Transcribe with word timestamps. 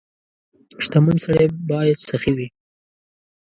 •شتمن 0.83 1.17
سړی 1.25 1.45
باید 1.69 1.99
سخي 2.09 2.31
وي. 2.37 2.47